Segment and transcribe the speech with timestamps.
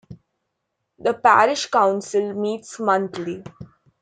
[0.97, 3.43] The Parish Council meets monthly.